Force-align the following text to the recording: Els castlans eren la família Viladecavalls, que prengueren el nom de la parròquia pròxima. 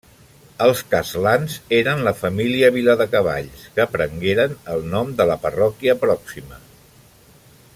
Els 0.67 0.79
castlans 0.93 1.57
eren 1.79 2.01
la 2.07 2.13
família 2.21 2.71
Viladecavalls, 2.77 3.67
que 3.75 3.87
prengueren 3.97 4.57
el 4.77 4.83
nom 4.95 5.13
de 5.21 5.29
la 5.33 5.37
parròquia 5.45 5.97
pròxima. 6.07 6.59